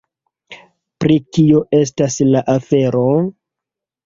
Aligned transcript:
Pri 1.05 1.17
kio 1.37 1.59
estas 1.81 2.17
la 2.31 2.43
afero? 2.55 3.05